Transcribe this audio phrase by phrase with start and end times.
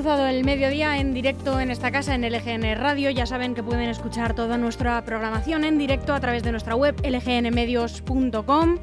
[0.00, 3.10] cruzado el mediodía en directo en esta casa en LGN Radio.
[3.10, 6.96] Ya saben que pueden escuchar toda nuestra programación en directo a través de nuestra web
[7.04, 8.78] lgnmedios.com.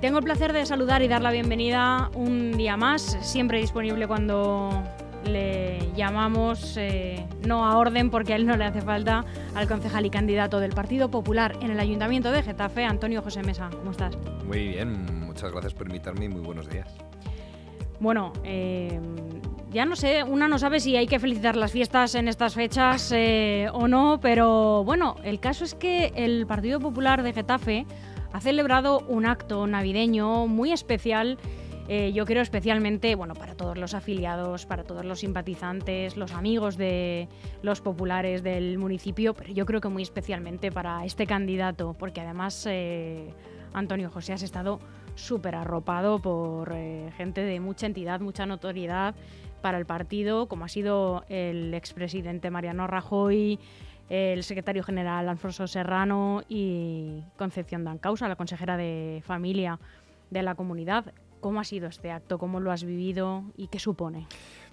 [0.00, 4.82] Tengo el placer de saludar y dar la bienvenida un día más, siempre disponible cuando
[5.26, 10.06] le llamamos, eh, no a orden porque a él no le hace falta, al concejal
[10.06, 13.68] y candidato del Partido Popular en el Ayuntamiento de Getafe, Antonio José Mesa.
[13.68, 14.16] ¿Cómo estás?
[14.46, 16.88] Muy bien, muchas gracias por invitarme y muy buenos días.
[18.00, 19.00] Bueno, eh,
[19.74, 23.10] ya no sé, una no sabe si hay que felicitar las fiestas en estas fechas
[23.12, 27.84] eh, o no, pero bueno, el caso es que el Partido Popular de Getafe
[28.32, 31.38] ha celebrado un acto navideño muy especial.
[31.88, 36.76] Eh, yo creo especialmente, bueno, para todos los afiliados, para todos los simpatizantes, los amigos
[36.76, 37.28] de
[37.62, 42.66] los populares del municipio, pero yo creo que muy especialmente para este candidato, porque además
[43.74, 44.78] Antonio José has estado
[45.16, 49.14] súper arropado por eh, gente de mucha entidad, mucha notoriedad
[49.64, 53.58] para el partido, como ha sido el expresidente Mariano Rajoy,
[54.10, 59.80] el secretario general Alfonso Serrano y Concepción Dancausa, la consejera de Familia
[60.28, 61.14] de la comunidad.
[61.40, 62.36] ¿Cómo ha sido este acto?
[62.36, 64.26] ¿Cómo lo has vivido y qué supone?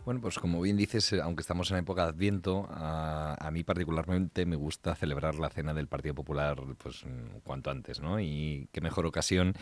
[0.04, 3.64] Bueno, pues como bien dices, eh, aunque estamos en época de Adviento, a, a, mí
[3.64, 7.06] particularmente me gusta celebrar la cena del Partido Popular pues
[7.46, 8.20] cuanto antes, ¿no?
[8.20, 9.54] Y qué mejor ocasión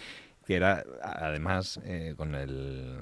[0.50, 2.98] que era además eh, con el,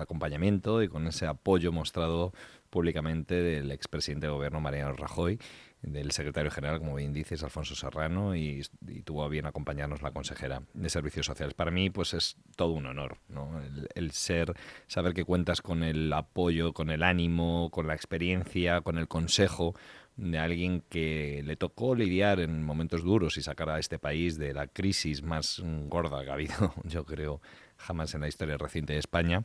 [0.00, 2.32] acompañamiento y con ese apoyo mostrado
[2.70, 5.38] públicamente del expresidente de gobierno Mariano Rajoy,
[5.80, 8.64] del secretario general, como bien dices, Alfonso Serrano, y,
[9.04, 11.54] tuvo bien acompañarnos la consejera de Servicios Sociales.
[11.54, 13.60] Para mí, pues es todo un honor, ¿no?
[13.94, 14.54] el, ser,
[14.88, 19.76] saber que cuentas con el apoyo, con el ánimo, con la experiencia, con el consejo
[20.18, 24.52] de alguien que le tocó lidiar en momentos duros y sacar a este país de
[24.52, 27.40] la crisis más gorda que ha habido, yo creo,
[27.76, 29.44] jamás en la historia reciente de España,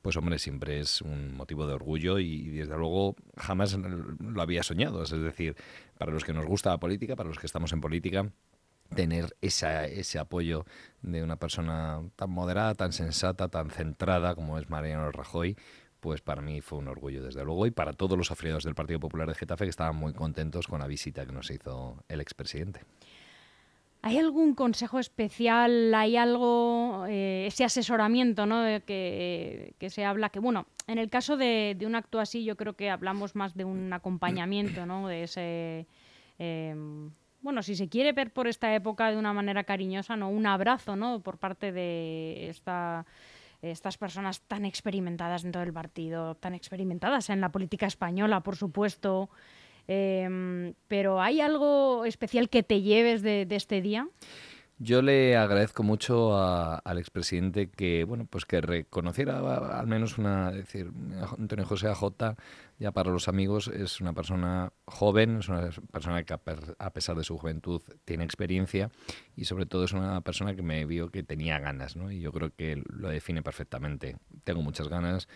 [0.00, 5.02] pues hombre, siempre es un motivo de orgullo y, desde luego jamás lo había soñado.
[5.02, 5.56] Es decir,
[5.98, 8.32] para los que nos gusta la política, para los que estamos en política,
[8.94, 10.64] tener esa, ese apoyo
[11.02, 15.56] de una persona tan moderada, tan sensata, tan centrada como es Mariano Rajoy,
[16.04, 19.00] pues para mí fue un orgullo, desde luego, y para todos los afiliados del Partido
[19.00, 22.80] Popular de Getafe que estaban muy contentos con la visita que nos hizo el expresidente.
[24.02, 25.94] ¿Hay algún consejo especial?
[25.94, 28.62] ¿Hay algo, eh, ese asesoramiento ¿no?
[28.84, 30.28] que, que, se habla?
[30.28, 33.64] Que bueno, en el caso de, un acto así, yo creo que hablamos más de
[33.64, 35.08] un acompañamiento, ¿no?
[35.08, 35.86] De ese.
[36.38, 40.28] Em, bueno, si se quiere ver por esta época de una manera cariñosa, ¿no?
[40.28, 41.20] Un abrazo, ¿no?
[41.20, 43.06] Por parte de esta
[43.70, 49.30] estas personas tan experimentadas dentro del partido, tan experimentadas en la política española, por supuesto.
[49.86, 54.08] Em, pero ¿hay algo especial que te lleves de, este día?
[54.78, 59.38] Yo le agradezco mucho al expresidente que, bueno, pues que reconociera
[59.78, 60.90] al menos una, decir,
[61.38, 62.34] Antonio José AJ
[62.80, 67.22] ya para los amigos es una persona joven, es una persona que a pesar de
[67.22, 68.90] su juventud tiene experiencia
[69.36, 72.10] y sobre todo es una persona que me vio que tenía ganas, ¿no?
[72.10, 74.16] Y yo creo que lo define perfectamente.
[74.42, 75.28] Tengo muchas ganas,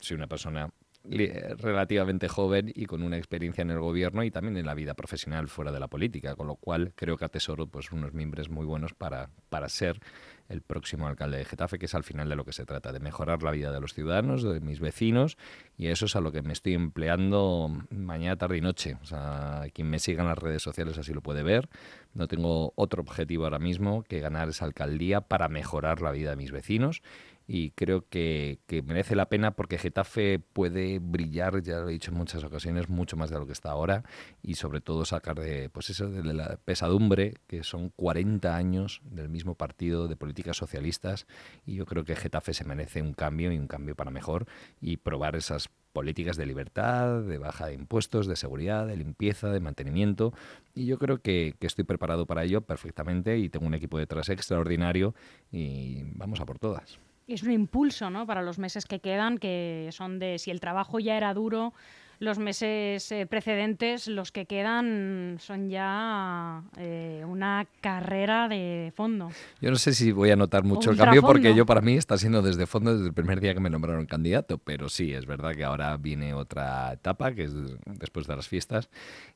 [0.00, 0.70] soy una persona
[1.04, 5.48] relativamente joven y con una experiencia en el gobierno y también en la vida profesional
[5.48, 8.94] fuera de la política, con lo cual creo que atesoro pues unos miembros muy buenos
[8.94, 9.98] para, para ser
[10.48, 13.00] el próximo alcalde de Getafe, que es al final de lo que se trata, de
[13.00, 15.38] mejorar la vida de los ciudadanos, de mis vecinos,
[15.76, 18.98] y eso es a lo que me estoy empleando mañana, tarde y noche.
[19.02, 21.68] O sea, quien me siga en las redes sociales así lo puede ver.
[22.14, 26.36] No tengo otro objetivo ahora mismo que ganar esa alcaldía para mejorar la vida de
[26.36, 27.02] mis vecinos
[27.54, 32.16] y creo que, merece la pena porque Getafe puede brillar, ya lo he dicho en
[32.16, 34.04] muchas ocasiones, mucho más de lo que está ahora
[34.42, 39.28] y sobre todo sacar de, pues eso, de la pesadumbre que son 40 años del
[39.28, 41.26] mismo partido de políticas socialistas
[41.66, 44.46] y yo creo que Getafe se merece un cambio y un cambio para mejor
[44.80, 49.60] y probar esas políticas de libertad, de baja de impuestos, de seguridad, de limpieza, de
[49.60, 50.32] mantenimiento.
[50.74, 54.30] Y yo creo que, que, estoy preparado para ello perfectamente y tengo un equipo detrás
[54.30, 55.14] extraordinario
[55.50, 58.26] y vamos a por todas es un impulso ¿no?
[58.26, 61.72] para los meses que quedan, que son de si el trabajo ya era duro,
[62.22, 69.30] los meses eh, precedentes, los que quedan son ya eh, una carrera de fondo.
[69.60, 72.16] Yo no sé si voy a notar mucho el cambio porque yo para mí está
[72.16, 75.56] siendo desde fondo desde el primer día que me nombraron candidato, pero sí, es verdad
[75.56, 77.54] que ahora viene otra etapa, que es
[77.86, 78.88] después de las fiestas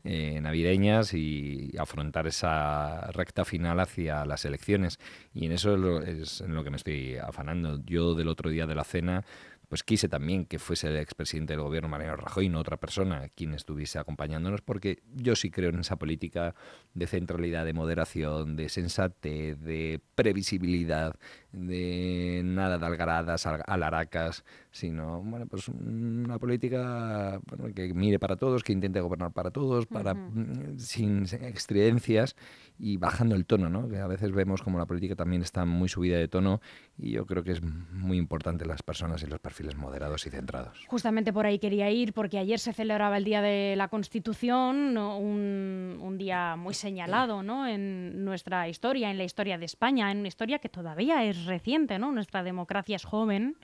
[0.05, 5.00] eh, navideñas y afrontar esa recta final hacia las elecciones.
[5.35, 7.81] Y en eso es en lo que me estoy afanando.
[7.85, 9.25] Yo del otro día de la cena
[9.69, 13.55] pues quise también que fuese el expresidente del gobierno, Mariano Rajoy, no otra persona quien
[13.55, 16.55] estuviese acompañándonos, porque yo sí creo en esa política
[16.95, 21.17] de centralidad, de moderación, de sensatez, de previsibilidad,
[21.53, 27.41] de nada de algaradas, alaracas, sino bueno, pues una política
[27.75, 32.37] que mire para todos, que intente gobernar para todos, para mm, sin, excedencias
[32.78, 33.88] y bajando el tono, ¿no?
[33.88, 36.61] Que a veces vemos como la política también está muy subida de tono
[36.99, 40.84] y yo creo que es muy importante las personas y los perfiles moderados y centrados.
[40.88, 45.99] Justamente por ahí quería ir porque ayer se celebraba el Día de la Constitución, un,
[46.00, 47.67] un día muy señalado, ¿no?
[47.67, 51.99] En nuestra historia, en la historia de España, en una historia que todavía es reciente,
[51.99, 52.12] ¿no?
[52.12, 53.56] Nuestra democracia es joven.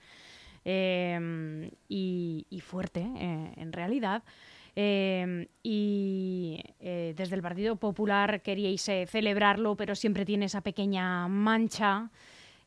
[0.65, 4.23] Em, y, fuerte, eh, en realidad.
[4.75, 11.29] Em, y eh, desde el Partido Popular queríais eh, celebrarlo, pero siempre tiene esa pequeña
[11.29, 12.11] mancha.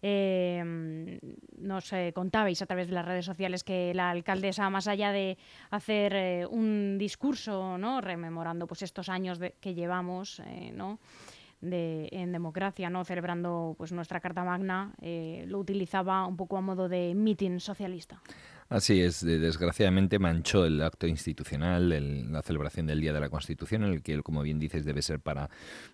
[0.02, 1.18] Em,
[1.58, 5.38] nos contabais a través de las redes sociales que la alcaldesa, más allá de
[5.72, 8.02] hacer un discurso, ¿no?
[8.02, 10.44] rememorando pues, estos años que llevamos,
[10.74, 11.00] ¿no?
[11.62, 13.04] En democracia, ¿no?
[13.06, 18.22] celebrando pues, nuestra Carta Magna, eh, lo utilizaba un poco a modo de mitin socialista.
[18.68, 23.94] Así es, desgraciadamente manchó el acto institucional, la celebración del Día de la Constitución, en
[23.94, 25.52] el que, como bien dices, debe ser para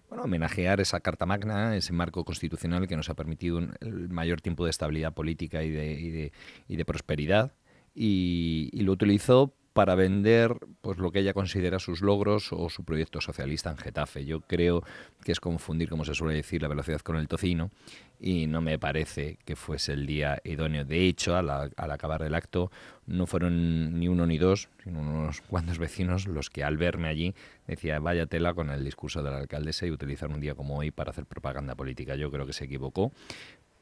[0.08, 4.64] bueno, homenajear esa Carta Magna, ese marco constitucional que nos ha permitido el mayor tiempo
[4.64, 6.32] de estabilidad política y de,
[6.70, 7.52] y de, prosperidad.
[7.94, 12.84] Y, y, lo utilizó para vender pues lo que ella considera sus logros o su
[12.84, 14.26] proyecto socialista en Getafe.
[14.26, 14.84] Yo creo
[15.24, 17.72] que es confundir, como se suele decir, la velocidad con el tocino
[18.20, 20.84] y no me parece que fuese el día idóneo.
[20.84, 22.70] De hecho, al, acabar el acto
[23.08, 27.34] no fueron ni uno ni dos, sino unos cuantos vecinos los que al verme allí
[27.66, 30.92] decía vaya tela con el discurso de la alcaldesa y utilizar un día como hoy
[30.92, 32.16] para hacer propaganda política.
[32.16, 33.12] Yo creo que se equivocó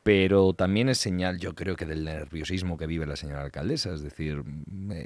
[0.04, 4.02] pero también es señal, yo creo que del nerviosismo que vive la señora alcaldesa, es
[4.02, 4.44] decir,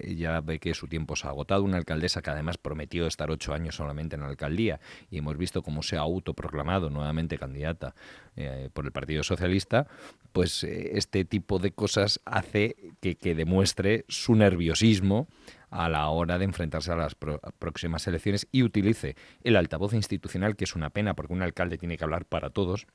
[0.03, 3.53] ella ve que su tiempo se ha agotado, una alcaldesa que además prometió estar ocho
[3.53, 4.79] años solamente en la alcaldía
[5.09, 7.95] y hemos visto cómo se ha autoproclamado nuevamente candidata
[8.35, 9.87] eh, por el Partido Socialista,
[10.31, 15.27] pues eh, este tipo de cosas hace que, que demuestre su nerviosismo
[15.71, 17.15] a la hora de enfrentarse a las
[17.57, 21.97] próximas elecciones y utilice el altavoz institucional, que es una pena porque un alcalde tiene
[21.97, 22.85] que hablar para todos,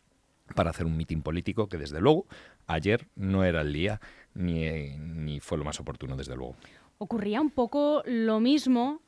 [0.55, 2.27] para hacer un mitin político que desde luego
[2.67, 4.01] ayer no era el día
[4.35, 6.57] ni, ni, fue lo más oportuno desde luego.
[6.99, 9.01] Ocurría un poco lo mismo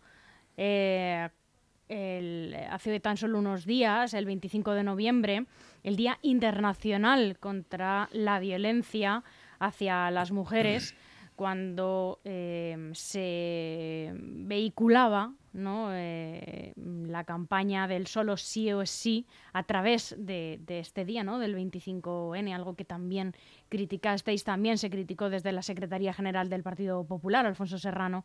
[0.56, 1.28] eh,
[2.70, 5.46] hace tan solo unos días, el 25 de noviembre,
[5.82, 9.24] el Día Internacional contra la Violencia
[9.58, 10.94] hacia las Mujeres,
[11.40, 15.32] cuando eh, se vehiculaba.
[15.52, 21.40] Eh, la campaña del solo sí o sí a través de, este día, ¿no?
[21.40, 23.34] del 25N, algo que también
[23.68, 28.24] criticasteis, también se criticó desde la Secretaría General del Partido Popular, Alfonso Serrano,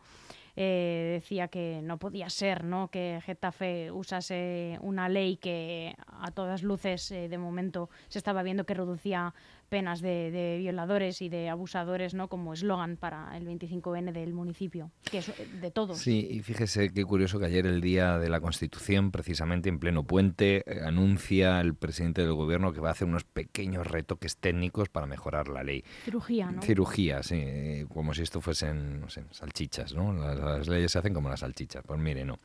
[0.55, 2.89] eh, decía que no podía ser ¿no?
[2.89, 8.65] que Getafe usase una ley que a todas luces eh, de momento se estaba viendo
[8.65, 9.33] que reducía
[9.69, 12.27] penas de, violadores y de abusadores ¿no?
[12.27, 15.31] como eslogan para el 25N del municipio, que es
[15.61, 15.97] de todos.
[15.97, 20.03] Sí, y fíjese qué curioso que ayer el día de la Constitución, precisamente en pleno
[20.03, 24.89] puente, eh, anuncia el presidente del gobierno que va a hacer unos pequeños retoques técnicos
[24.89, 25.83] para mejorar la ley.
[26.03, 26.61] Cirugía, ¿no?
[26.61, 30.13] Cirugía, sí, como si esto fuesen, no sé, salchichas, ¿no?
[30.13, 31.83] las leyes se hacen como las salchichas.
[31.85, 32.39] Pues mire, no.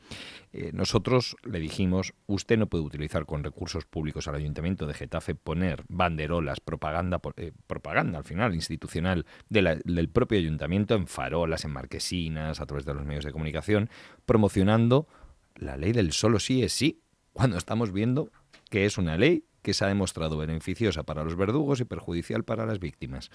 [0.53, 5.35] Eh, nosotros le dijimos, usted no puede utilizar con recursos públicos al Ayuntamiento de Getafe
[5.35, 12.61] poner banderolas, propaganda, eh, propaganda al final institucional del propio Ayuntamiento en farolas, en marquesinas,
[12.61, 13.89] a través de los medios de comunicación,
[14.25, 15.07] promocionando
[15.55, 17.01] la ley del solo sí es sí,
[17.33, 18.31] cuando estamos viendo
[18.69, 22.65] que es una ley que se ha demostrado beneficiosa para los verdugos y perjudicial para
[22.65, 23.29] las víctimas.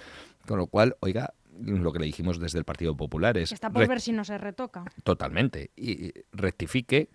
[0.47, 3.52] Con lo cual, oiga, lo que le dijimos desde el Partido Popular es...
[3.52, 4.85] Está por ver si no se retoca.
[5.04, 5.71] Totalmente.
[5.76, 7.11] Y rectifique,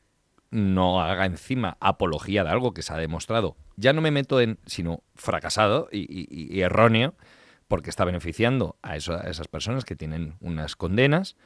[0.52, 3.56] no haga encima apología de algo que se ha demostrado.
[3.78, 7.16] Ya no me meto en, sino fracasado y, erróneo,
[7.68, 11.38] porque está beneficiando a, a esas personas que tienen unas condenas.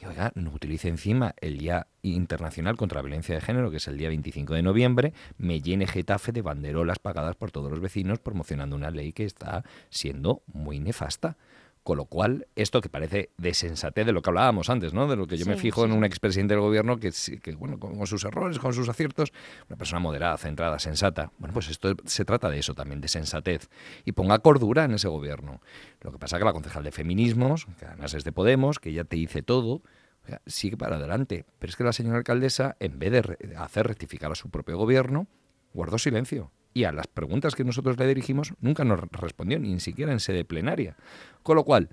[0.00, 3.88] Y oiga, no utilice encima el Día Internacional contra la Violencia de Género, que es
[3.88, 8.18] el día 25 de noviembre, me llene Getafe de banderolas pagadas por todos los vecinos
[8.18, 11.36] promocionando una ley que está siendo muy nefasta.
[11.82, 15.08] Con lo cual, esto que parece de sensatez de lo que hablábamos antes, ¿no?
[15.08, 17.10] De lo que yo me fijo en un expresidente del gobierno que,
[17.42, 19.32] que, bueno, con, sus errores, con sus aciertos,
[19.68, 21.32] una persona moderada, centrada, sensata.
[21.38, 23.68] Bueno, pues esto se trata de eso también, de sensatez.
[24.04, 25.60] Y ponga cordura en ese gobierno.
[26.02, 28.92] Lo que pasa es que la concejal de feminismos, que además es de Podemos, que
[28.92, 29.82] ya te dice todo,
[30.46, 31.46] sigue para adelante.
[31.58, 35.26] Pero es que la señora alcaldesa, en vez de hacer rectificar a su propio gobierno,
[35.74, 40.12] guardó silencio y a las preguntas que nosotros le dirigimos nunca nos respondió, ni siquiera
[40.12, 40.96] en sede plenaria.
[41.42, 41.88] Con lo cual,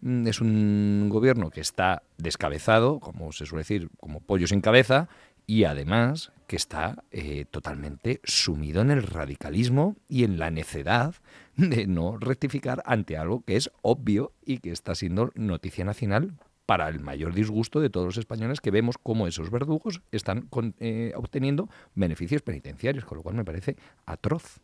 [0.00, 5.08] mm, es un gobierno que está descabezado, como se suele decir, como pollo sin cabeza,
[5.46, 11.14] y además que está eh, totalmente sumido en el radicalismo y en la necedad
[11.56, 16.34] de no rectificar ante algo que es obvio y que está siendo noticia nacional
[16.66, 20.48] para el mayor disgusto de todos los españoles que vemos cómo esos verdugos están
[20.80, 23.76] eh, obteniendo beneficios penitenciarios, con lo cual me parece
[24.06, 24.60] atroz.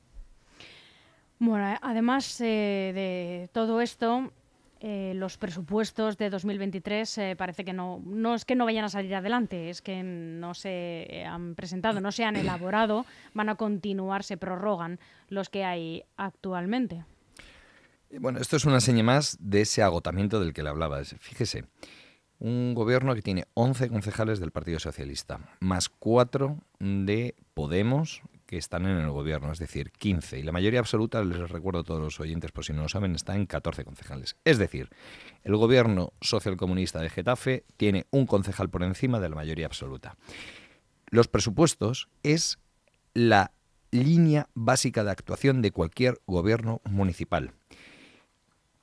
[1.39, 4.33] Bueno, además eh, de todo esto,
[4.81, 8.89] eh, los presupuestos de 2023 eh, parece que no, no es que no vayan a
[8.89, 14.25] salir adelante, es que no se han presentado, no se han elaborado, van a continuar,
[14.25, 17.05] se prorrogan los que hay actualmente.
[18.11, 21.05] Bueno, esto es una seña más de ese agotamiento del que le hablaba.
[21.05, 21.67] Fíjese,
[22.39, 28.87] un gobierno que tiene 11 concejales del Partido Socialista, más 4 de Podemos, que están
[28.87, 30.39] en el gobierno, es decir, 15.
[30.39, 33.15] Y la mayoría absoluta, les recuerdo a todos los oyentes por si no lo saben,
[33.15, 34.37] está en 14 concejales.
[34.45, 34.89] Es decir,
[35.45, 40.17] el gobierno socialcomunista de Getafe tiene un concejal por encima de la mayoría absoluta.
[41.11, 42.59] Los presupuestos es
[43.13, 43.53] la
[43.91, 47.53] línea básica de actuación de cualquier gobierno municipal.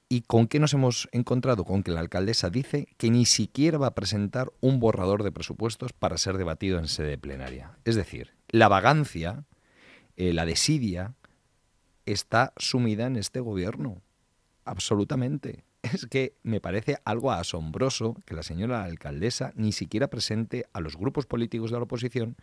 [0.08, 1.66] ¿Y con qué nos hemos encontrado?
[1.66, 5.94] Con que la alcaldesa dice que ni siquiera va a presentar un borrador de presupuestos
[5.94, 7.78] para ser debatido en sede plenaria.
[7.86, 9.46] Es decir, la vagancia
[10.16, 11.16] eh, la desidia
[12.06, 14.02] está sumida en este gobierno.
[14.64, 15.64] Absolutamente.
[15.86, 20.98] Es que me parece algo asombroso que la señora alcaldesa ni siquiera presente a los
[20.98, 22.38] grupos políticos de la oposición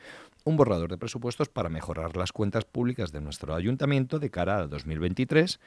[0.44, 4.68] un borrador de presupuestos para mejorar las cuentas públicas de nuestro ayuntamiento de cara a
[4.68, 5.58] 2023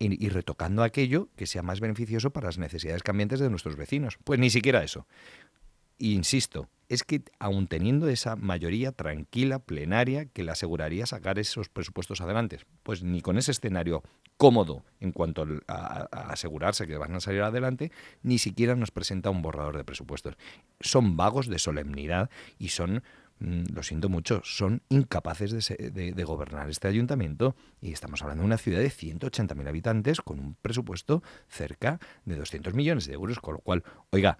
[0.00, 4.18] y, retocando aquello que sea más beneficioso para las necesidades cambiantes de nuestros vecinos.
[4.24, 5.06] Pues ni siquiera eso.
[5.98, 12.22] Insisto, es que aun teniendo esa mayoría tranquila, plenaria, que le aseguraría sacar esos presupuestos
[12.22, 14.02] adelante, pues ni con ese escenario
[14.38, 17.92] cómodo en cuanto a, asegurarse que van a salir adelante,
[18.22, 20.36] ni siquiera nos presenta un borrador de presupuestos.
[20.80, 23.02] Son vagos de solemnidad y son
[23.40, 28.58] lo siento mucho, son incapaces de, de, gobernar este ayuntamiento y estamos hablando de una
[28.58, 33.60] ciudad de 180.000 habitantes con un presupuesto cerca de 200 millones de euros, con lo
[33.60, 34.38] cual, oiga,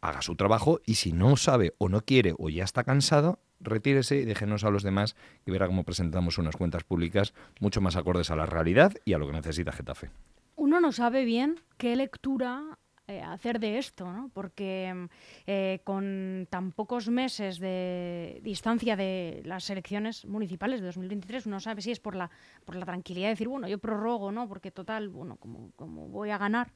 [0.00, 4.16] haga su trabajo y si no sabe o no quiere o ya está cansado, retírese
[4.16, 8.30] y déjenos a los demás y verá cómo presentamos unas cuentas públicas mucho más acordes
[8.30, 10.10] a la realidad y a lo que necesita Getafe.
[10.56, 14.30] Uno no sabe bien qué lectura eh, hacer de esto, ¿no?
[14.32, 15.08] porque
[15.46, 21.82] eh, con tan pocos meses de distancia de las elecciones municipales de 2023, uno sabe
[21.82, 22.30] si es por la,
[22.64, 24.48] por la tranquilidad de decir, bueno, yo prorrogo, ¿no?
[24.48, 26.72] porque total, bueno, como, como voy a ganar,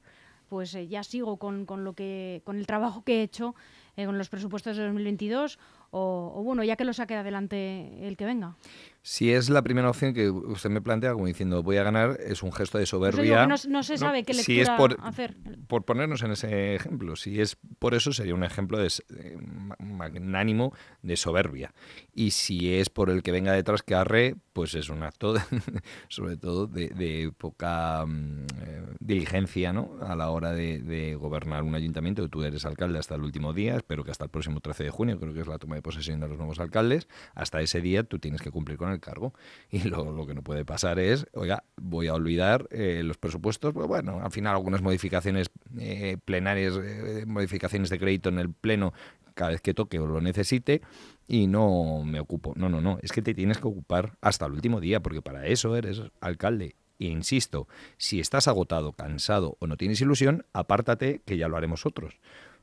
[0.49, 3.55] pues eh, ya sigo con, con, lo que, con el trabajo que he hecho
[3.97, 5.59] eh, con los presupuestos de 2022
[5.91, 8.57] o, o, bueno, ya que lo saque adelante el que venga.
[9.03, 12.43] Si es la primera opción que usted me plantea, como diciendo voy a ganar, es
[12.43, 13.47] un gesto de soberbia.
[13.47, 15.37] no, no, se sabe qué lectura si es por, hacer.
[15.67, 19.39] Por ponernos en ese ejemplo, si es por eso sería un ejemplo de eh,
[19.79, 21.73] magnánimo de soberbia.
[22.13, 25.35] Y si es por el que venga detrás que arre, pues es un acto,
[26.09, 29.99] sobre todo, de, poca mm, eh, diligencia ¿no?
[30.03, 32.29] a la hora de, de, gobernar un ayuntamiento.
[32.29, 35.21] Tú eres alcalde hasta el último día, espero que hasta el próximo 13 de junio,
[35.21, 37.09] creo que es la toma de posesión de los nuevos alcaldes.
[37.35, 39.35] Hasta ese día tú tienes que cumplir con el cargo.
[39.71, 43.75] Y lo, que no puede pasar es, oiga, voy a olvidar eh, los presupuestos.
[43.75, 48.93] Pues bueno, al final algunas modificaciones eh, plenarias, eh, modificaciones de crédito en el pleno
[49.35, 50.83] cada vez que toque o lo necesite
[51.29, 52.55] y no me ocupo.
[52.57, 55.47] No, no, no, es que te tienes que ocupar hasta el último día porque para
[55.47, 56.75] eso eres alcalde.
[56.99, 61.87] E insisto, si estás agotado, cansado o no tienes ilusión, apártate que ya lo haremos
[61.87, 62.19] otros.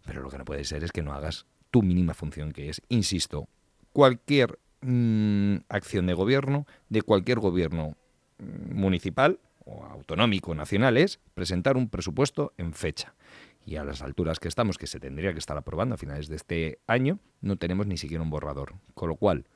[0.05, 2.81] Pero lo que no puede ser es que no hagas tu mínima función que es,
[2.89, 3.47] insisto,
[3.93, 7.95] cualquier Mm, acción de gobierno de cualquier gobierno
[8.37, 13.15] mm, municipal o autonómico nacional es presentar un presupuesto en fecha.
[13.65, 16.35] Y a las alturas que estamos, que se tendría que estar aprobando a finales de
[16.35, 18.75] este año, no tenemos ni siquiera un borrador.
[18.93, 19.47] Con lo cual,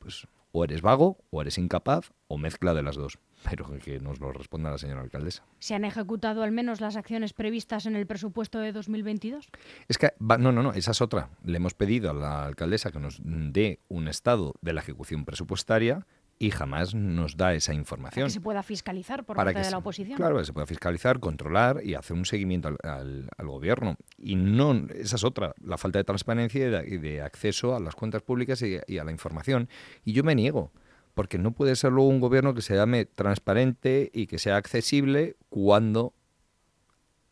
[0.00, 3.18] pues o eres vago, o eres incapaz, o mezcla de las dos.
[3.48, 5.44] Pero que nos lo responda la señora alcaldesa.
[5.58, 9.48] ¿Se han ejecutado al menos las acciones previstas en el presupuesto de 2022?
[9.88, 11.30] Es que, no, no, no, esa es otra.
[11.44, 16.06] Le hemos pedido a la alcaldesa que nos dé un estado de la ejecución presupuestaria
[16.42, 18.22] y jamás nos da esa información.
[18.22, 20.16] Para que se pueda fiscalizar por parte de la oposición.
[20.16, 23.96] Claro, que se pueda fiscalizar, controlar y hacer un seguimiento al, gobierno.
[24.16, 28.22] Y no, esa es otra, la falta de transparencia y de, acceso a las cuentas
[28.22, 29.68] públicas y, y, a la información.
[30.02, 30.72] Y yo me niego,
[31.12, 35.36] porque no puede ser luego un gobierno que se llame transparente y que sea accesible
[35.50, 36.14] cuando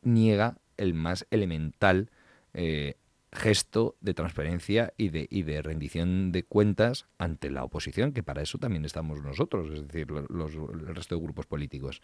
[0.03, 2.11] niega el más elemental
[2.53, 2.97] eh,
[3.33, 8.43] gesto de transparencia y de, y de rendición de cuentas ante la oposición, que para
[8.43, 12.01] eso también estamos nosotros, es decir, los, el resto de grupos políticos.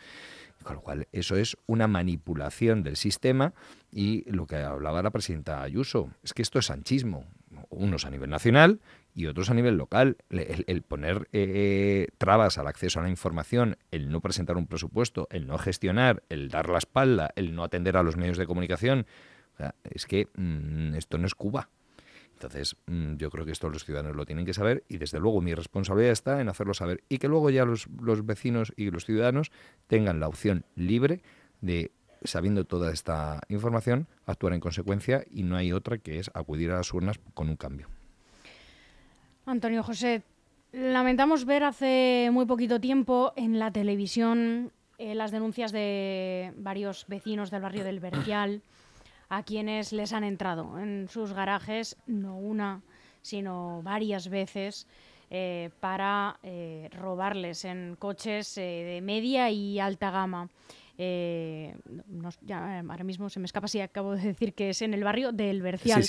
[0.63, 3.55] Con lo cual, eso es una manipulación del sistema
[3.91, 7.27] y lo que hablaba la presidenta Ayuso, es que esto es sanchismo,
[7.71, 8.81] unos a nivel nacional
[9.15, 10.17] y otros a nivel local.
[10.31, 15.47] El, poner eh, trabas al acceso a la información, el no presentar un presupuesto, el
[15.47, 19.07] no gestionar, el dar la espalda, el no atender a los medios de comunicación.
[19.85, 21.69] Es que mm, esto no es Cuba.
[22.35, 25.41] Entonces, mm, yo creo que esto los ciudadanos lo tienen que saber y desde luego
[25.41, 29.05] mi responsabilidad está en hacerlo saber y que luego ya los, los vecinos y los
[29.05, 29.51] ciudadanos
[29.87, 31.23] tengan la opción libre
[31.61, 31.93] de
[32.25, 36.77] sabiendo toda esta información, actuar en consecuencia y no hay otra que es acudir a
[36.77, 37.89] las urnas con un cambio.
[39.47, 40.23] Antonio José,
[40.73, 47.51] lamentamos ver hace muy poquito tiempo en la televisión eh, las denuncias de varios vecinos
[47.51, 48.63] del barrio del Bercial
[49.37, 52.83] a quienes les han entrado en sus garajes, no una,
[53.23, 54.87] sino varias veces.
[55.31, 60.49] Eh, para eh, robarles en coches de media y alta gama.
[60.97, 61.75] Eh,
[62.43, 65.33] ya, ahora mismo se me escapa si acabo de decir que es en el barrio
[65.33, 66.05] del Bercial.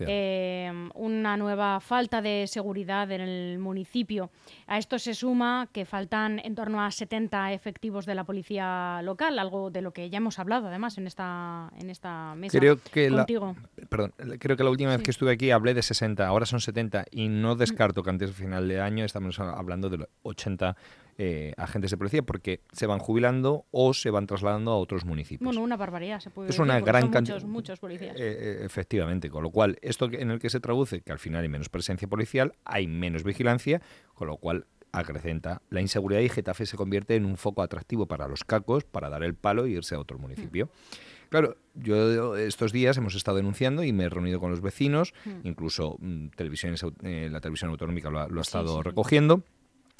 [0.00, 4.30] Eh, una nueva falta de seguridad en el municipio.
[4.66, 9.38] A esto se suma que faltan en torno a 70 efectivos de la policía local,
[9.38, 13.08] algo de lo que ya hemos hablado además en esta, en esta mesa creo que
[13.08, 13.56] contigo.
[13.76, 16.60] La, perdón, creo que la última vez que estuve aquí hablé de 60, ahora son
[16.60, 17.58] 70 y no mm.
[17.58, 20.76] descarto que antes del final de año estamos hablando de los 80
[21.18, 25.46] eh, agentes de policía porque se van jubilando o se van trasladando a otros municipios.
[25.46, 27.36] Bueno, una barbaridad, se puede Es una gran cantidad.
[27.36, 28.16] Muchos, muchos, policías.
[28.16, 31.42] Eh, eh, efectivamente, con lo cual, esto en el que se traduce que al final
[31.42, 33.80] hay menos presencia policial, hay menos vigilancia,
[34.12, 38.28] con lo cual acrecenta la inseguridad y Getafe se convierte en un foco atractivo para
[38.28, 40.66] los cacos para dar el palo e irse a otro municipio.
[40.66, 41.28] Mm.
[41.28, 45.46] Claro, yo estos días hemos estado denunciando y me he reunido con los vecinos, mm.
[45.46, 49.42] incluso mm, televisiones, la televisión autonómica lo ha, estado recogiendo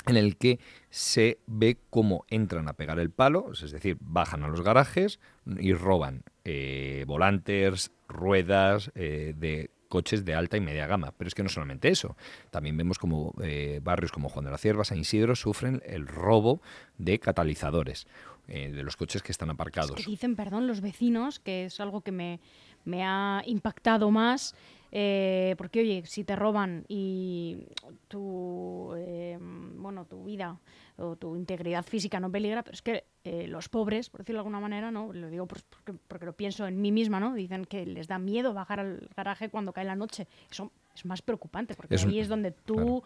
[0.07, 4.49] en el que se ve cómo entran a pegar el palo, es decir, bajan a
[4.49, 5.19] los garajes
[5.59, 11.13] y roban eh, volantes, ruedas eh, de coches de alta y media gama.
[11.17, 12.17] Pero es que no solamente eso,
[12.51, 16.61] también vemos como eh, barrios como Juan de la Cierva, San Isidro sufren el robo
[16.99, 18.07] de catalizadores
[18.47, 19.97] de los coches que están aparcados.
[20.07, 22.39] dicen, perdón, los vecinos, que es algo que me,
[22.85, 24.55] me ha impactado más,
[24.93, 27.67] eh, porque, oye, si te roban y
[28.09, 30.59] tu, eh, bueno, tu vida
[30.97, 34.41] o tu integridad física no peligra, pero es que eh, los pobres, por decirlo de
[34.41, 35.13] alguna manera, ¿no?
[35.13, 37.35] Lo digo porque, lo pienso en mí misma, ¿no?
[37.35, 40.27] Dicen que les da miedo bajar al garaje cuando cae la noche.
[40.51, 43.03] Eso es más preocupante, porque ahí es donde tú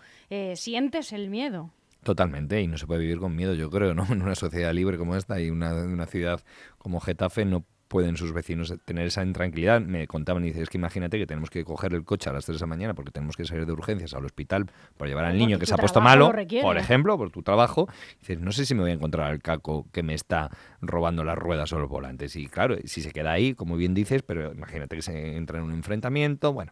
[0.54, 1.70] sientes el miedo.
[2.02, 4.06] Totalmente, y no se puede vivir con miedo, yo creo, ¿no?
[4.10, 6.40] En una sociedad libre como esta y una, una ciudad
[6.78, 9.80] como Getafe no pueden sus vecinos tener esa intranquilidad.
[9.80, 12.46] Me contaban y dices, es que imagínate que tenemos que coger el coche a las
[12.46, 15.36] 3 de la mañana porque tenemos que salir de urgencias al hospital para llevar al
[15.36, 17.88] niño que se ha puesto malo, por ejemplo, por tu trabajo.
[18.20, 20.50] dices, no sé si me voy a encontrar al caco que me está
[20.80, 22.36] robando las ruedas o los volantes.
[22.36, 25.64] Y claro, si se queda ahí, como bien dices, pero imagínate que se entra en
[25.64, 26.52] un enfrentamiento.
[26.52, 26.70] Bueno,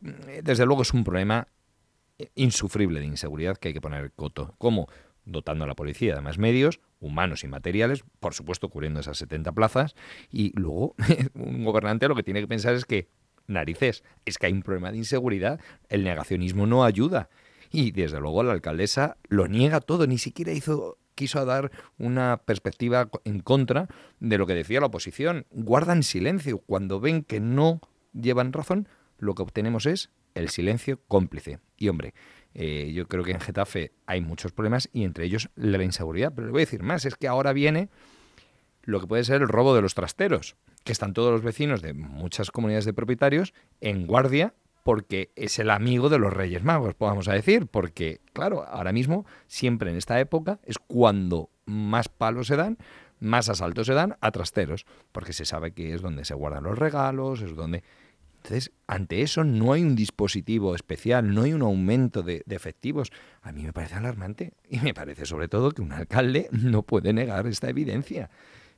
[0.00, 1.46] desde luego es un problema
[2.36, 4.54] insufrible de inseguridad que hay que poner coto.
[4.56, 4.88] ¿Cómo?
[5.26, 9.52] dotando a la policía de más medios, humanos y materiales, por supuesto cubriendo esas 70
[9.52, 9.94] plazas,
[10.30, 10.94] y luego
[11.34, 13.08] un gobernante lo que tiene que pensar es que,
[13.46, 17.28] narices, es que hay un problema de inseguridad, el negacionismo no ayuda.
[17.70, 23.08] Y desde luego la alcaldesa lo niega todo, ni siquiera hizo quiso dar una perspectiva
[23.24, 23.88] en contra
[24.20, 25.46] de lo que decía la oposición.
[25.50, 26.58] Guardan silencio.
[26.58, 27.80] Cuando ven que no
[28.12, 28.88] llevan razón,
[29.18, 31.60] lo que obtenemos es el silencio cómplice.
[31.76, 32.14] Y hombre,
[32.54, 36.32] eh, yo creo que en Getafe hay muchos problemas y entre ellos la inseguridad.
[36.34, 37.88] Pero le voy a decir más, es que ahora viene
[38.82, 41.94] lo que puede ser el robo de los trasteros, que están todos los vecinos de
[41.94, 47.24] muchas comunidades de propietarios en guardia porque es el amigo de los Reyes Magos, podemos
[47.24, 52.76] decir, porque claro, ahora mismo, siempre en esta época, es cuando más palos se dan,
[53.18, 56.78] más asaltos se dan a trasteros, porque se sabe que es donde se guardan los
[56.78, 57.82] regalos, es donde...
[58.44, 63.10] Entonces, ante eso no hay un dispositivo especial, no hay un aumento de, efectivos.
[63.40, 67.14] A mí me parece alarmante y me parece sobre todo que un alcalde no puede
[67.14, 68.28] negar esta evidencia.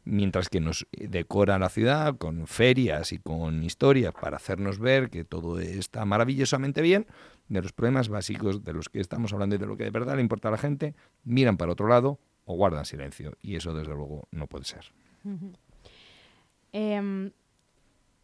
[0.05, 5.25] Mientras que nos decora la ciudad con ferias y con historias para hacernos ver que
[5.25, 7.09] todo está maravillosamente bien,
[7.49, 10.15] de los problemas básicos de los que estamos hablando y de lo que de verdad
[10.15, 13.37] le importa a la gente, miran para otro lado o guardan silencio.
[13.43, 14.85] Y eso, desde luego, no puede ser.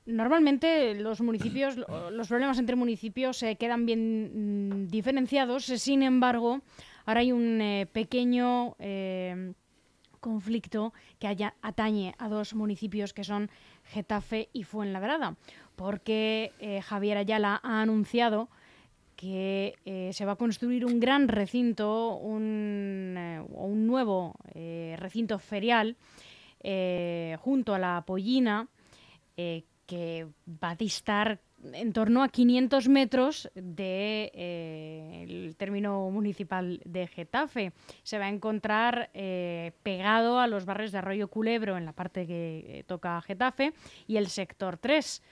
[0.06, 5.64] Normalmente los municipios, los problemas entre municipios se quedan bien mm, diferenciados.
[5.64, 6.60] Sin embargo,
[7.06, 9.52] ahora hay un eh, pequeño eh,
[10.20, 13.50] conflicto que haya, atañe a dos municipios que son
[13.84, 15.36] Getafe y Fuenlabrada,
[15.74, 18.48] porque eh, Javier Ayala ha anunciado
[19.16, 19.76] que
[20.12, 24.34] se va a construir un gran recinto, un, un nuevo
[24.96, 25.96] recinto ferial
[27.38, 28.66] junto a la Pollina
[29.36, 31.40] que va a distar
[31.72, 37.72] en torno a 500 metros del de, eh, término municipal de Getafe.
[38.02, 42.26] Se va a encontrar eh, pegado a los barrios de Arroyo Culebro en la parte
[42.26, 43.72] que eh, toca Getafe
[44.06, 45.22] y el sector 3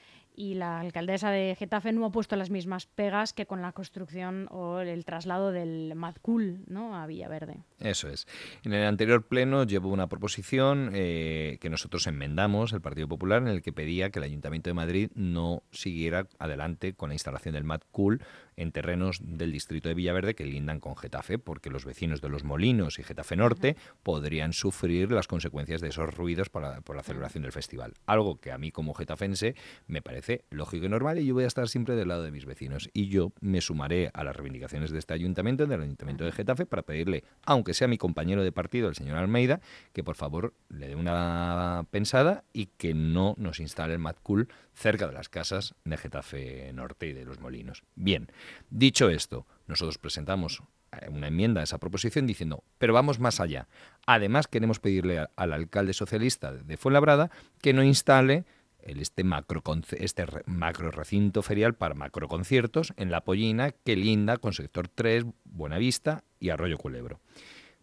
[0.40, 4.48] y la alcaldesa de Getafe no ha puesto las mismas pegas que con la construcción
[4.50, 6.96] o el traslado del Madcul ¿no?
[6.96, 7.58] a Villaverde.
[7.78, 8.26] Eso es.
[8.64, 13.48] En el anterior pleno llevó una proposición eh, que nosotros enmendamos, el Partido Popular, en
[13.48, 17.64] el que pedía que el Ayuntamiento de Madrid no siguiera adelante con la instalación del
[17.64, 18.22] Madcul
[18.60, 22.44] en terrenos del distrito de Villaverde que lindan con Getafe, porque los vecinos de Los
[22.44, 27.42] Molinos y Getafe Norte podrían sufrir las consecuencias de esos ruidos para, por la celebración
[27.42, 27.94] del festival.
[28.06, 29.54] Algo que a mí como getafense
[29.86, 32.44] me parece lógico y normal y yo voy a estar siempre del lado de mis
[32.44, 32.90] vecinos.
[32.92, 36.82] Y yo me sumaré a las reivindicaciones de este ayuntamiento, del ayuntamiento de Getafe, para
[36.82, 39.60] pedirle, aunque sea mi compañero de partido, el señor Almeida,
[39.94, 45.06] que por favor le dé una pensada y que no nos instale el Cool cerca
[45.06, 47.84] de las casas de Getafe Norte y de Los Molinos.
[47.94, 48.30] Bien,
[48.70, 53.68] dicho esto, nosotros presentamos eh, una enmienda a esa proposición diciendo, pero vamos más allá.
[54.06, 58.44] Además, queremos pedirle al alcalde socialista de Fuenlabrada que no instale
[58.82, 64.52] el, este, macro, este macro recinto ferial para macroconciertos en La Pollina que linda con
[64.52, 67.20] sector 3, Buenavista y Arroyo Culebro.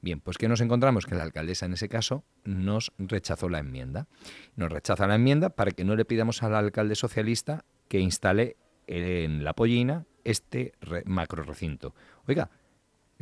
[0.01, 4.07] Bien, pues que nos encontramos que la alcaldesa en ese caso nos rechazó la enmienda.
[4.55, 9.43] Nos rechaza la enmienda para que no le pidamos al alcalde socialista que instale en
[9.43, 10.73] la pollina este
[11.05, 11.95] macro recinto.
[12.27, 12.49] Oiga,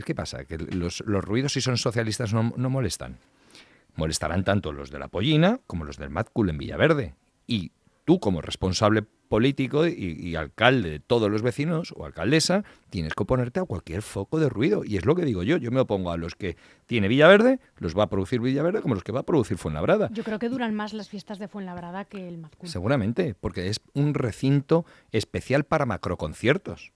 [0.04, 0.46] ¿qué pasa?
[0.46, 3.18] Que los, ruidos si son socialistas no, no, molestan.
[3.96, 7.15] Molestarán tanto los de la pollina como los del Cool en Villaverde.
[7.48, 7.72] Y
[8.06, 13.60] tú como responsable político y, alcalde de todos los vecinos o alcaldesa, tienes que oponerte
[13.60, 14.84] a cualquier foco de ruido.
[14.86, 17.98] Y es lo que digo yo, yo me opongo a los que tiene Villaverde, los
[17.98, 20.10] va a producir Villaverde, como los que va a producir Fuenlabrada.
[20.13, 22.70] Yo creo que duran más las fiestas de Fuenlabrada que el Mazcul.
[22.70, 26.94] Seguramente, porque es un recinto especial para macroconciertos.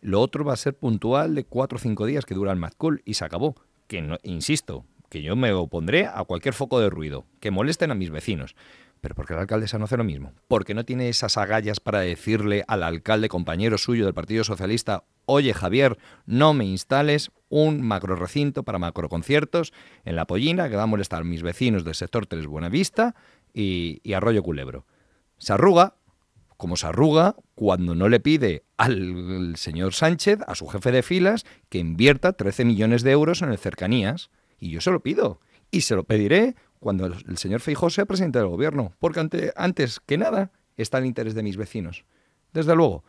[0.00, 3.02] Lo otro va a ser puntual de cuatro o cinco días que dura el Mazcul
[3.04, 3.54] y se acabó.
[3.86, 7.94] Que no, insisto, que yo me opondré a cualquier foco de ruido, que molesten a
[7.94, 8.54] mis vecinos.
[9.00, 10.32] Pero ¿por qué la alcaldesa no hace lo mismo?
[10.46, 15.54] Porque no tiene esas agallas para decirle al alcalde compañero suyo del Partido Socialista, oye
[15.54, 19.72] Javier, no me instales un macro recinto para macroconciertos
[20.04, 23.14] en La Pollina que va a molestar a mis vecinos del sector 3 Buenavista
[23.54, 24.86] y, y Arroyo Culebro.
[25.38, 25.94] Se arruga,
[26.58, 31.46] como se arruga cuando no le pide al señor Sánchez, a su jefe de filas,
[31.70, 34.30] que invierta 13 millones de euros en el cercanías.
[34.58, 35.40] Y yo se lo pido.
[35.70, 40.00] Y se lo pediré cuando el señor Feijóo sea presidente del gobierno, porque ante, antes
[40.00, 42.04] que nada está el interés de mis vecinos.
[42.52, 43.04] Desde luego,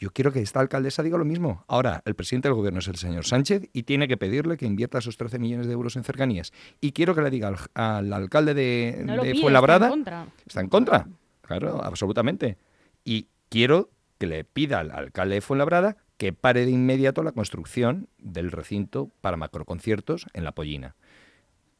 [0.00, 1.62] yo quiero que esta alcaldesa diga lo mismo.
[1.68, 4.98] Ahora, el presidente del gobierno es el señor Sánchez y tiene que pedirle que invierta
[4.98, 6.52] esos 13 millones de euros en cercanías.
[6.80, 9.88] Y quiero que le diga al, alcalde de, Fuenlabrada...
[9.88, 10.26] Está en contra.
[10.46, 11.08] Está en contra,
[11.42, 12.56] claro, absolutamente.
[13.04, 18.08] Y quiero que le pida al alcalde de Fuenlabrada que pare de inmediato la construcción
[18.18, 20.96] del recinto para macroconciertos en La Pollina.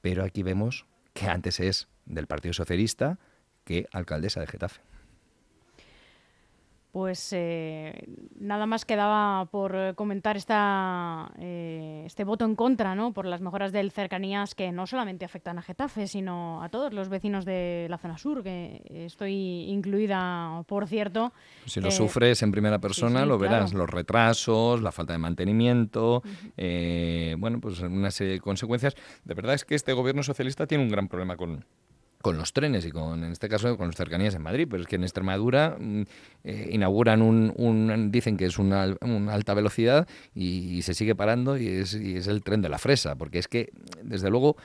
[0.02, 3.18] Pero aquí vemos que antes es del Partido Socialista
[3.64, 4.80] que alcaldesa de Getafe.
[6.92, 8.08] Pues eh,
[8.40, 13.12] nada más quedaba por eh, comentar esta, eh, este voto en contra ¿no?
[13.12, 17.08] por las mejoras del cercanías que no solamente afectan a Getafe, sino a todos los
[17.08, 21.32] vecinos de la zona sur, que estoy incluida, por cierto.
[21.66, 26.22] Si lo sufres en primera persona, lo verás, los retrasos, la falta de mantenimiento,
[26.56, 28.96] bueno, pues una serie de consecuencias.
[29.24, 31.64] De verdad es que este gobierno socialista tiene un gran problema con,
[32.22, 34.66] con los trenes y con, en este caso, con las cercanías en Madrid.
[34.70, 36.02] Pero es que en Extremadura mm,
[36.44, 41.94] eh, inauguran un, dicen que es una, alta velocidad y, se sigue parando y es,
[41.94, 43.70] y es el tren de la fresa, porque es que,
[44.02, 44.56] desde luego,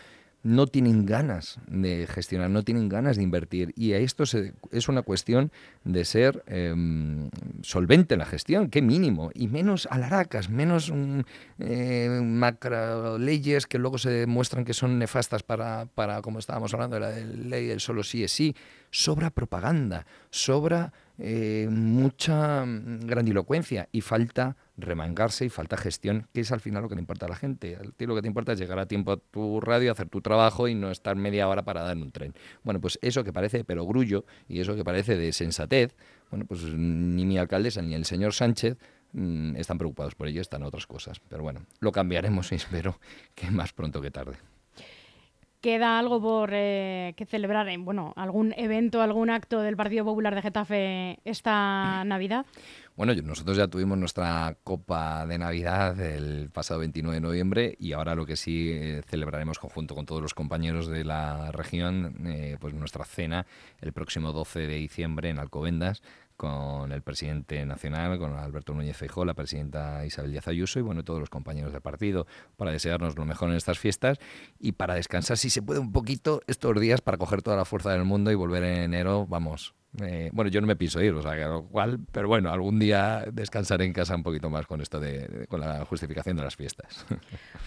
[0.46, 3.74] no tienen ganas de gestionar, no tienen ganas de invertir.
[3.76, 4.26] Y esto
[4.72, 5.52] es una cuestión
[5.84, 7.32] de ser em,
[7.64, 9.32] solvente en la gestión, qué mínimo.
[9.34, 10.94] Y menos alaracas, menos
[11.58, 16.98] eh, macro leyes que luego se demuestran que son nefastas para, para como estábamos hablando
[16.98, 18.56] de la ley del solo sí es sí.
[18.92, 26.52] Sobra propaganda, sobra eh, mucha mm, grandilocuencia y falta remangarse y falta gestión, que es
[26.52, 27.76] al final lo que le importa a la gente.
[27.78, 30.22] A ti lo que te importa es llegar a tiempo a tu radio, hacer tu
[30.22, 32.34] trabajo y no estar media hora parada en un tren.
[32.64, 35.96] Bueno, pues eso que parece de perogrullo y eso que parece de sensatez,
[36.30, 38.78] bueno, pues ni mi alcaldesa ni el señor Sánchez
[39.14, 41.22] mm, están preocupados por ello, están otras cosas.
[41.30, 43.00] Pero bueno, lo cambiaremos y espero
[43.36, 44.36] que más pronto que tarde.
[45.66, 47.68] ¿Queda algo por eh, que celebrar?
[47.80, 52.46] Bueno, ¿algún evento, algún acto del Partido Popular de Getafe esta Navidad?
[52.96, 58.14] Bueno, nosotros ya tuvimos nuestra Copa de Navidad el pasado 29 de noviembre y ahora
[58.14, 62.76] lo que sí eh, celebraremos conjunto con todos los compañeros de la región, eh, pues
[62.76, 63.48] nuestra cena
[63.82, 66.04] el próximo 12 de diciembre en Alcobendas,
[66.38, 71.04] con el presidente nacional, con Alberto Núñez Feijóo, la presidenta Isabel Díaz Ayuso y bueno,
[71.04, 74.20] todos los compañeros del partido para desearnos lo mejor en estas fiestas
[74.60, 77.92] y para descansar si se puede un poquito estos días para coger toda la fuerza
[77.92, 81.22] del mundo y volver en enero, vamos, eh, bueno, yo no me pienso ir, o
[81.22, 85.00] sea, lo cual, pero bueno, algún día descansaré en casa un poquito más con esto
[85.00, 87.06] de, con la justificación de las fiestas.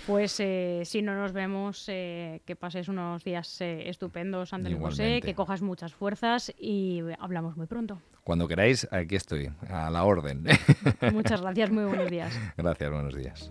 [0.06, 5.20] Pues eh, si no nos vemos, eh, que pases unos días estupendos ante el José,
[5.22, 8.00] que cojas muchas fuerzas y hablamos muy pronto.
[8.24, 10.44] Cuando queráis, aquí estoy, a la orden.
[11.12, 12.32] Muchas gracias, muy buenos días.
[12.56, 13.50] Gracias, buenos días.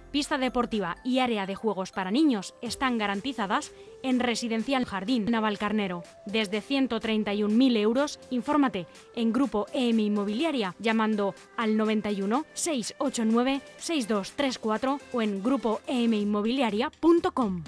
[0.11, 3.71] pista deportiva y área de juegos para niños están garantizadas
[4.03, 6.03] en Residencial Jardín Navalcarnero.
[6.25, 15.41] Desde 131.000 euros, infórmate en Grupo EM Inmobiliaria llamando al 91 689 6234 o en
[15.41, 17.63] grupoeminmobiliaria.com.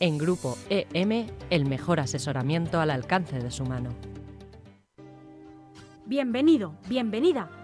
[0.00, 3.90] En Grupo EM, el mejor asesoramiento al alcance de su mano.
[6.06, 7.63] Bienvenido, bienvenida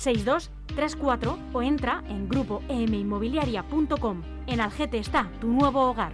[0.00, 4.22] 6234 o entra en grupoeminmobiliaria.com.
[4.46, 6.12] En Algete está tu nuevo hogar.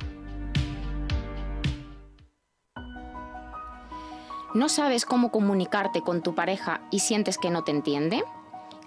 [4.55, 8.25] ¿No sabes cómo comunicarte con tu pareja y sientes que no te entiende?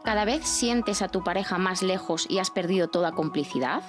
[0.03, 3.83] ¿Cada vez sientes a tu pareja más lejos y has perdido toda complicidad?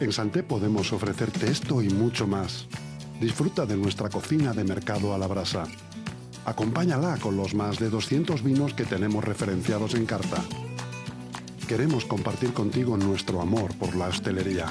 [0.00, 2.66] En Santé podemos ofrecerte esto y mucho más.
[3.20, 5.64] Disfruta de nuestra cocina de mercado a la brasa.
[6.46, 10.42] Acompáñala con los más de 200 vinos que tenemos referenciados en carta.
[11.68, 14.66] Queremos compartir contigo nuestro amor por la hostelería.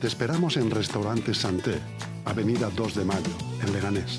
[0.00, 1.78] Te esperamos en Restaurante Santé,
[2.24, 4.18] Avenida 2 de Mayo, en Leganés.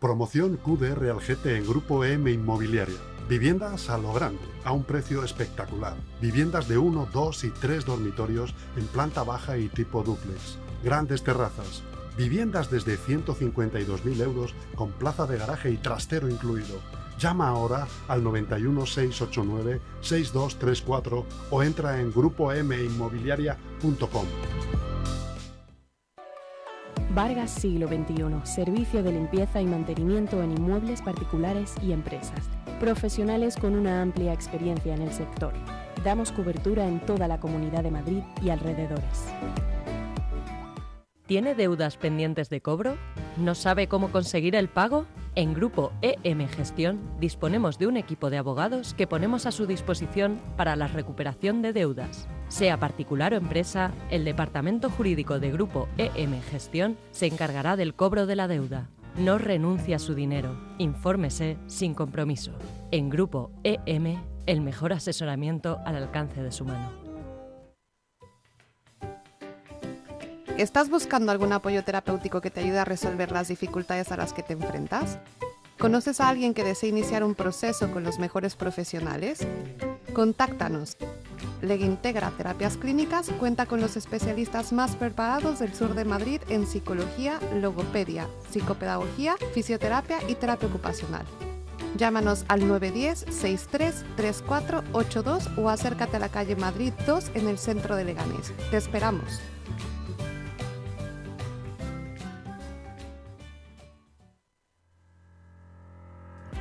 [0.00, 5.94] Promoción QDR Algete en Grupo M Inmobiliaria Viviendas a lo grande, a un precio espectacular.
[6.20, 10.56] Viviendas de 1, 2 y 3 dormitorios en planta baja y tipo duplex.
[10.82, 11.82] Grandes terrazas.
[12.16, 16.80] Viviendas desde 152.000 euros con plaza de garaje y trastero incluido.
[17.18, 24.26] Llama ahora al 91 689 6234 o entra en grupominmobiliaria.com.
[27.18, 33.74] Vargas Siglo XXI, servicio de limpieza y mantenimiento en inmuebles particulares y empresas profesionales con
[33.74, 35.52] una amplia experiencia en el sector.
[36.04, 39.26] Damos cobertura en toda la Comunidad de Madrid y alrededores.
[41.26, 42.96] ¿Tiene deudas pendientes de cobro?
[43.36, 45.04] ¿No sabe cómo conseguir el pago?
[45.38, 50.40] En Grupo EM Gestión disponemos de un equipo de abogados que ponemos a su disposición
[50.56, 52.26] para la recuperación de deudas.
[52.48, 58.26] Sea particular o empresa, el Departamento Jurídico de Grupo EM Gestión se encargará del cobro
[58.26, 58.88] de la deuda.
[59.16, 60.58] No renuncie a su dinero.
[60.78, 62.50] Infórmese sin compromiso.
[62.90, 67.07] En Grupo EM, el mejor asesoramiento al alcance de su mano.
[70.58, 74.42] ¿Estás buscando algún apoyo terapéutico que te ayude a resolver las dificultades a las que
[74.42, 75.20] te enfrentas?
[75.78, 79.46] ¿Conoces a alguien que desee iniciar un proceso con los mejores profesionales?
[80.12, 80.96] Contáctanos.
[81.62, 87.38] Legintegra Terapias Clínicas cuenta con los especialistas más preparados del sur de Madrid en psicología,
[87.54, 91.24] logopedia, psicopedagogía, fisioterapia y terapia ocupacional.
[91.96, 98.52] Llámanos al 910-633482 o acércate a la calle Madrid 2 en el centro de Leganés.
[98.72, 99.40] Te esperamos.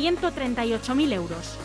[0.00, 1.58] 138.000 euros.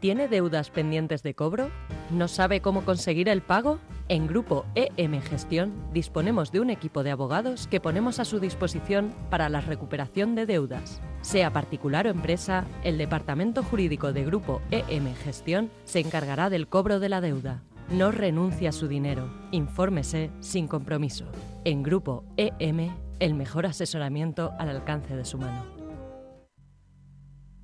[0.00, 1.70] ¿Tiene deudas pendientes de cobro?
[2.10, 3.78] ¿No sabe cómo conseguir el pago?
[4.08, 9.14] En Grupo EM Gestión disponemos de un equipo de abogados que ponemos a su disposición
[9.30, 11.00] para la recuperación de deudas.
[11.20, 16.98] Sea particular o empresa, el Departamento Jurídico de Grupo EM Gestión se encargará del cobro
[16.98, 17.62] de la deuda.
[17.88, 19.32] No renuncie a su dinero.
[19.52, 21.26] Infórmese sin compromiso.
[21.64, 22.90] En Grupo EM,
[23.20, 25.71] el mejor asesoramiento al alcance de su mano.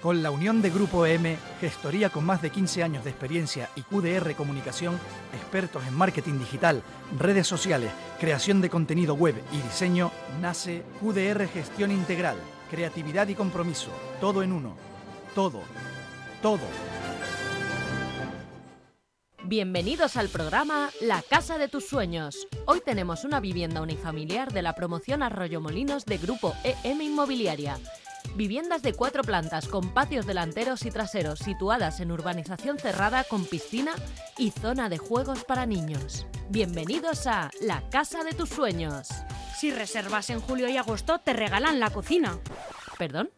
[0.00, 3.82] Con la unión de Grupo EM, gestoría con más de 15 años de experiencia y
[3.82, 4.98] QDR Comunicación,
[5.32, 6.82] expertos en marketing digital,
[7.18, 7.90] redes sociales,
[8.20, 12.36] creación de contenido web y diseño, nace QDR Gestión Integral,
[12.70, 13.88] creatividad y compromiso,
[14.20, 14.76] todo en uno.
[15.34, 15.62] Todo,
[16.42, 16.60] todo.
[19.44, 22.48] Bienvenidos al programa La Casa de tus Sueños.
[22.66, 27.78] Hoy tenemos una vivienda unifamiliar de la promoción Arroyo Molinos de Grupo EM Inmobiliaria.
[28.34, 33.92] Viviendas de cuatro plantas con patios delanteros y traseros situadas en urbanización cerrada con piscina
[34.36, 36.26] y zona de juegos para niños.
[36.48, 39.08] Bienvenidos a La Casa de tus Sueños.
[39.58, 42.38] Si reservas en julio y agosto te regalan la cocina.
[42.98, 43.30] ¿Perdón?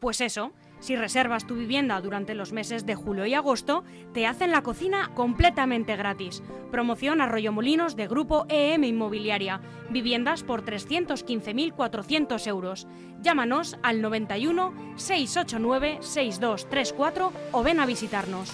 [0.00, 0.52] Pues eso.
[0.84, 5.10] Si reservas tu vivienda durante los meses de julio y agosto, te hacen la cocina
[5.14, 6.42] completamente gratis.
[6.70, 9.62] Promoción Arroyomolinos de Grupo EM Inmobiliaria.
[9.88, 12.86] Viviendas por 315.400 euros.
[13.22, 18.52] Llámanos al 91 689 6234 o ven a visitarnos.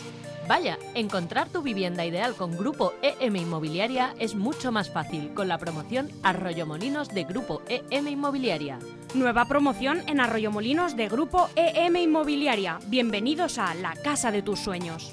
[0.51, 5.59] Vaya, encontrar tu vivienda ideal con Grupo EM Inmobiliaria es mucho más fácil con la
[5.59, 8.81] promoción Arroyomolinos de Grupo EM Inmobiliaria.
[9.15, 12.81] Nueva promoción en Arroyomolinos de Grupo EM Inmobiliaria.
[12.89, 15.13] Bienvenidos a la casa de tus sueños.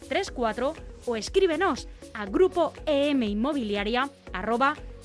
[0.00, 0.74] 6234
[1.06, 4.10] o escríbenos a grupo inmobiliaria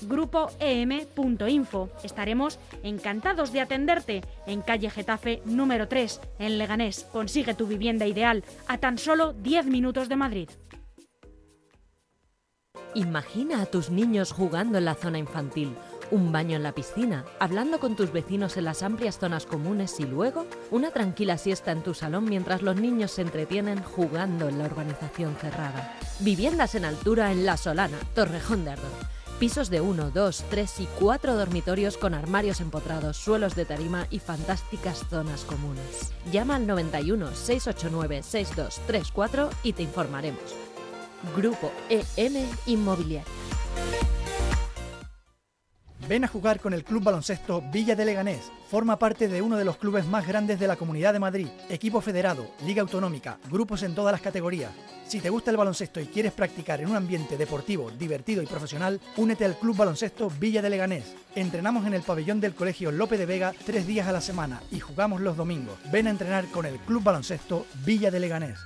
[0.02, 1.90] grupoem.info.
[2.02, 7.06] Estaremos encantados de atenderte en calle Getafe número 3 en Leganés.
[7.12, 10.48] Consigue tu vivienda ideal a tan solo 10 minutos de Madrid.
[12.94, 15.76] Imagina a tus niños jugando en la zona infantil
[16.10, 20.04] un baño en la piscina, hablando con tus vecinos en las amplias zonas comunes y
[20.04, 24.66] luego una tranquila siesta en tu salón mientras los niños se entretienen jugando en la
[24.66, 25.96] urbanización cerrada.
[26.20, 28.90] Viviendas en altura en La Solana, Torrejón de Ardón.
[29.38, 34.18] Pisos de 1, 2, 3 y 4 dormitorios con armarios empotrados, suelos de tarima y
[34.18, 36.12] fantásticas zonas comunes.
[36.30, 40.54] Llama al 91 689 6234 y te informaremos.
[41.34, 43.49] Grupo EM Inmobiliario.
[46.10, 48.50] Ven a jugar con el Club Baloncesto Villa de Leganés.
[48.68, 51.46] Forma parte de uno de los clubes más grandes de la Comunidad de Madrid.
[51.68, 54.72] Equipo federado, liga autonómica, grupos en todas las categorías.
[55.06, 59.00] Si te gusta el baloncesto y quieres practicar en un ambiente deportivo, divertido y profesional,
[59.18, 61.14] únete al Club Baloncesto Villa de Leganés.
[61.36, 64.80] Entrenamos en el pabellón del Colegio Lope de Vega tres días a la semana y
[64.80, 65.78] jugamos los domingos.
[65.92, 68.58] Ven a entrenar con el Club Baloncesto Villa de Leganés.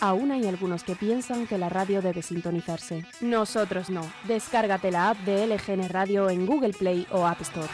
[0.00, 3.04] Aún hay algunos que piensan que la radio debe sintonizarse.
[3.20, 4.02] Nosotros no.
[4.28, 7.68] Descárgate la app de LGN Radio en Google Play o App Store.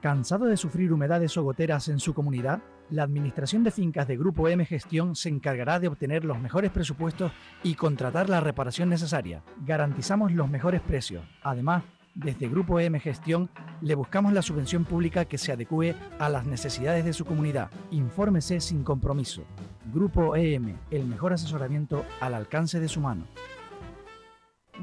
[0.00, 2.62] ¿Cansado de sufrir humedades o goteras en su comunidad?
[2.88, 7.32] La Administración de Fincas de Grupo M Gestión se encargará de obtener los mejores presupuestos
[7.62, 9.42] y contratar la reparación necesaria.
[9.64, 11.22] Garantizamos los mejores precios.
[11.42, 11.84] Además,
[12.14, 13.50] desde Grupo M Gestión
[13.82, 17.70] le buscamos la subvención pública que se adecue a las necesidades de su comunidad.
[17.90, 19.44] Infórmese sin compromiso.
[19.86, 23.24] Grupo EM, el mejor asesoramiento al alcance de su mano.